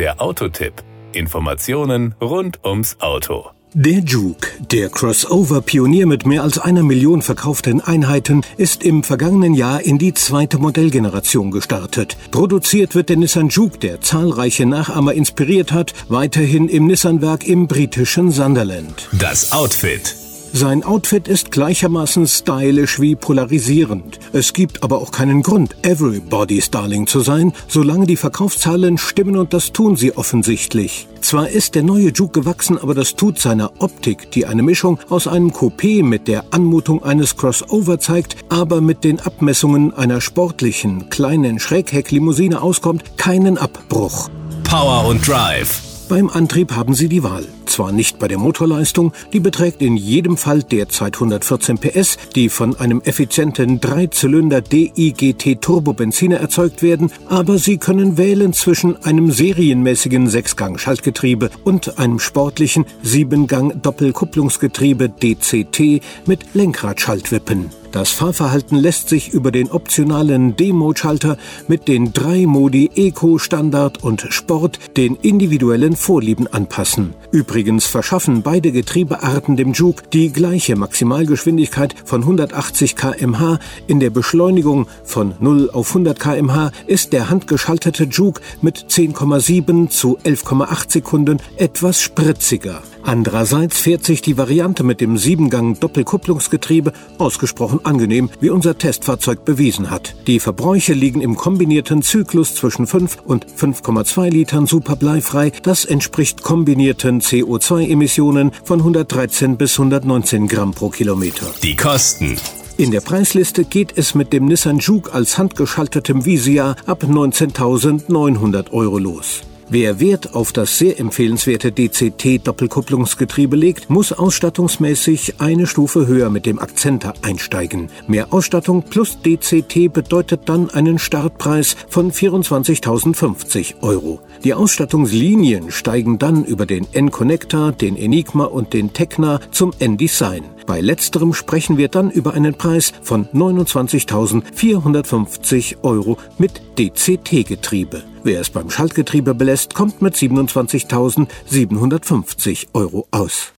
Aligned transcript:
Der 0.00 0.18
Autotipp. 0.18 0.72
Informationen 1.12 2.14
rund 2.22 2.64
ums 2.64 2.96
Auto. 3.00 3.50
Der 3.74 3.98
Juke, 3.98 4.48
der 4.70 4.88
Crossover-Pionier 4.88 6.06
mit 6.06 6.24
mehr 6.24 6.42
als 6.42 6.58
einer 6.58 6.82
Million 6.82 7.20
verkauften 7.20 7.82
Einheiten, 7.82 8.40
ist 8.56 8.82
im 8.82 9.02
vergangenen 9.02 9.52
Jahr 9.52 9.82
in 9.82 9.98
die 9.98 10.14
zweite 10.14 10.56
Modellgeneration 10.56 11.50
gestartet. 11.50 12.16
Produziert 12.30 12.94
wird 12.94 13.10
der 13.10 13.18
Nissan 13.18 13.50
Juke, 13.50 13.76
der 13.76 14.00
zahlreiche 14.00 14.64
Nachahmer 14.64 15.12
inspiriert 15.12 15.70
hat, 15.70 15.92
weiterhin 16.08 16.70
im 16.70 16.86
Nissan-Werk 16.86 17.46
im 17.46 17.68
britischen 17.68 18.30
Sunderland. 18.30 19.06
Das 19.12 19.52
Outfit. 19.52 20.16
Sein 20.52 20.82
Outfit 20.82 21.28
ist 21.28 21.52
gleichermaßen 21.52 22.26
stylisch 22.26 23.00
wie 23.00 23.14
polarisierend. 23.14 24.18
Es 24.32 24.52
gibt 24.52 24.82
aber 24.82 24.98
auch 24.98 25.12
keinen 25.12 25.42
Grund, 25.42 25.76
Everybody's 25.82 26.70
Darling 26.70 27.06
zu 27.06 27.20
sein, 27.20 27.52
solange 27.68 28.06
die 28.06 28.16
Verkaufszahlen 28.16 28.98
stimmen 28.98 29.36
und 29.36 29.54
das 29.54 29.72
tun 29.72 29.94
sie 29.94 30.16
offensichtlich. 30.16 31.06
Zwar 31.20 31.48
ist 31.50 31.76
der 31.76 31.84
neue 31.84 32.10
Juke 32.10 32.40
gewachsen, 32.40 32.78
aber 32.78 32.94
das 32.94 33.14
tut 33.14 33.38
seiner 33.38 33.70
Optik, 33.78 34.32
die 34.32 34.46
eine 34.46 34.62
Mischung 34.62 34.98
aus 35.08 35.28
einem 35.28 35.50
Coupé 35.50 36.02
mit 36.02 36.26
der 36.26 36.44
Anmutung 36.50 37.04
eines 37.04 37.36
Crossover 37.36 38.00
zeigt, 38.00 38.36
aber 38.48 38.80
mit 38.80 39.04
den 39.04 39.20
Abmessungen 39.20 39.94
einer 39.94 40.20
sportlichen, 40.20 41.10
kleinen 41.10 41.60
Schräghecklimousine 41.60 42.60
auskommt, 42.60 43.16
keinen 43.16 43.56
Abbruch. 43.56 44.28
Power 44.64 45.06
und 45.06 45.26
Drive. 45.26 45.82
Beim 46.08 46.28
Antrieb 46.28 46.72
haben 46.72 46.94
Sie 46.94 47.08
die 47.08 47.22
Wahl. 47.22 47.46
Zwar 47.70 47.92
nicht 47.92 48.18
bei 48.18 48.26
der 48.26 48.38
Motorleistung, 48.38 49.12
die 49.32 49.38
beträgt 49.38 49.80
in 49.80 49.96
jedem 49.96 50.36
Fall 50.36 50.64
derzeit 50.64 51.14
114 51.14 51.78
PS, 51.78 52.18
die 52.34 52.48
von 52.48 52.74
einem 52.80 53.00
effizienten 53.04 53.80
Dreizylinder 53.80 54.60
DIGT 54.60 55.62
Turbobenziner 55.62 56.38
erzeugt 56.38 56.82
werden, 56.82 57.12
aber 57.28 57.58
Sie 57.58 57.78
können 57.78 58.18
wählen 58.18 58.52
zwischen 58.54 59.00
einem 59.04 59.30
serienmäßigen 59.30 60.26
Sechsgang-Schaltgetriebe 60.26 61.50
und 61.62 62.00
einem 62.00 62.18
sportlichen 62.18 62.86
Siebengang-Doppelkupplungsgetriebe 63.04 65.08
DCT 65.08 66.02
mit 66.26 66.54
Lenkradschaltwippen. 66.54 67.70
Das 67.92 68.12
Fahrverhalten 68.12 68.78
lässt 68.78 69.08
sich 69.08 69.30
über 69.30 69.50
den 69.50 69.68
optionalen 69.68 70.54
D-Mode-Schalter 70.54 71.36
mit 71.66 71.88
den 71.88 72.12
drei 72.12 72.46
Modi 72.46 72.88
Eco, 72.94 73.38
Standard 73.38 74.04
und 74.04 74.28
Sport 74.30 74.78
den 74.96 75.16
individuellen 75.16 75.96
Vorlieben 75.96 76.46
anpassen. 76.46 77.14
Übrigens 77.32 77.59
verschaffen 77.86 78.42
beide 78.42 78.72
Getriebearten 78.72 79.56
dem 79.56 79.72
Juke 79.72 80.04
die 80.12 80.32
gleiche 80.32 80.76
Maximalgeschwindigkeit 80.76 81.94
von 82.04 82.22
180 82.22 82.96
km/h. 82.96 83.58
In 83.86 84.00
der 84.00 84.10
Beschleunigung 84.10 84.86
von 85.04 85.34
0 85.40 85.70
auf 85.70 85.88
100 85.88 86.18
km/h 86.18 86.72
ist 86.86 87.12
der 87.12 87.30
handgeschaltete 87.30 88.04
Juke 88.04 88.40
mit 88.62 88.86
10,7 88.88 89.88
zu 89.88 90.18
11,8 90.18 90.92
Sekunden 90.92 91.38
etwas 91.56 92.00
spritziger. 92.00 92.82
Andererseits 93.02 93.80
fährt 93.80 94.04
sich 94.04 94.22
die 94.22 94.36
Variante 94.36 94.82
mit 94.82 95.00
dem 95.00 95.16
Siebengang-Doppelkupplungsgetriebe 95.16 96.92
ausgesprochen 97.18 97.80
angenehm, 97.84 98.30
wie 98.40 98.50
unser 98.50 98.78
Testfahrzeug 98.78 99.44
bewiesen 99.44 99.90
hat. 99.90 100.14
Die 100.26 100.40
Verbräuche 100.40 100.92
liegen 100.92 101.20
im 101.20 101.36
kombinierten 101.36 102.02
Zyklus 102.02 102.54
zwischen 102.54 102.86
5 102.86 103.18
und 103.24 103.46
5,2 103.46 104.30
Litern 104.30 104.66
superbleifrei. 104.66 105.52
Das 105.62 105.84
entspricht 105.84 106.42
kombinierten 106.42 107.20
CO2-Emissionen 107.20 108.52
von 108.64 108.80
113 108.80 109.56
bis 109.56 109.78
119 109.78 110.48
Gramm 110.48 110.72
pro 110.72 110.90
Kilometer. 110.90 111.46
Die 111.62 111.76
Kosten. 111.76 112.36
In 112.76 112.90
der 112.90 113.02
Preisliste 113.02 113.64
geht 113.64 113.92
es 113.96 114.14
mit 114.14 114.32
dem 114.32 114.46
Nissan 114.46 114.78
Juke 114.78 115.12
als 115.12 115.36
handgeschaltetem 115.36 116.24
Visia 116.24 116.76
ab 116.86 117.04
19.900 117.04 118.70
Euro 118.70 118.98
los. 118.98 119.42
Wer 119.72 120.00
Wert 120.00 120.34
auf 120.34 120.50
das 120.50 120.78
sehr 120.78 120.98
empfehlenswerte 120.98 121.70
DCT-Doppelkupplungsgetriebe 121.70 123.54
legt, 123.54 123.88
muss 123.88 124.10
ausstattungsmäßig 124.10 125.34
eine 125.38 125.68
Stufe 125.68 126.08
höher 126.08 126.28
mit 126.28 126.44
dem 126.44 126.58
Akzenter 126.58 127.14
einsteigen. 127.22 127.88
Mehr 128.08 128.32
Ausstattung 128.32 128.82
plus 128.82 129.18
DCT 129.22 129.92
bedeutet 129.92 130.48
dann 130.48 130.70
einen 130.70 130.98
Startpreis 130.98 131.76
von 131.88 132.10
24.050 132.10 133.74
Euro. 133.80 134.18
Die 134.44 134.54
Ausstattungslinien 134.54 135.70
steigen 135.70 136.18
dann 136.18 136.46
über 136.46 136.64
den 136.64 136.86
N-Connector, 136.92 137.72
den 137.72 137.96
Enigma 137.96 138.44
und 138.44 138.72
den 138.72 138.94
Tecna 138.94 139.40
zum 139.50 139.74
N-Design. 139.78 140.44
Bei 140.66 140.80
letzterem 140.80 141.34
sprechen 141.34 141.76
wir 141.76 141.88
dann 141.88 142.10
über 142.10 142.32
einen 142.32 142.54
Preis 142.54 142.94
von 143.02 143.26
29.450 143.26 145.82
Euro 145.82 146.16
mit 146.38 146.62
DCT-Getriebe. 146.78 148.02
Wer 148.22 148.40
es 148.40 148.48
beim 148.48 148.70
Schaltgetriebe 148.70 149.34
belässt, 149.34 149.74
kommt 149.74 150.00
mit 150.00 150.14
27.750 150.14 152.68
Euro 152.72 153.06
aus. 153.10 153.52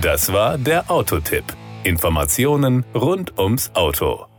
Das 0.00 0.32
war 0.32 0.56
der 0.56 0.90
Autotipp. 0.90 1.44
Informationen 1.82 2.84
rund 2.94 3.38
ums 3.38 3.70
Auto. 3.74 4.29